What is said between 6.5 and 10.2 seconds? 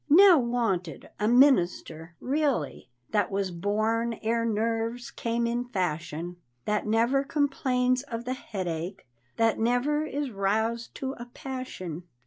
That never complains of the "headache," That never